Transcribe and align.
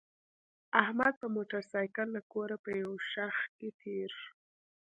احمد 0.81 1.13
په 1.21 1.27
موټرسایکل 1.35 2.07
له 2.15 2.21
کوره 2.31 2.57
په 2.65 2.71
یو 2.81 2.93
شخ 3.11 3.35
کې 3.57 3.69
تېر 3.81 4.09
شو. 4.21 4.27